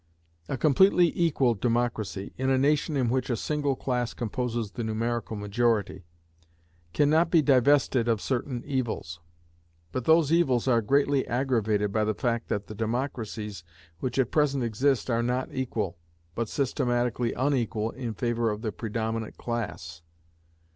[0.49, 5.35] A completely equal democracy, in a nation in which a single class composes the numerical
[5.35, 6.01] majority,
[6.91, 9.19] can not be divested of certain evils;
[9.91, 13.63] but those evils are greatly aggravated by the fact that the democracies
[13.99, 15.99] which at present exist are not equal,
[16.33, 20.01] but systematically unequal in favor of the predominant class.